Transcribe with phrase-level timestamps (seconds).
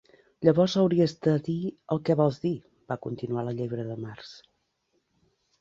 [0.45, 1.57] "Llavors hauries de dir
[1.95, 2.53] el que vols dir",
[2.93, 4.37] va continuar la Llebre de Març.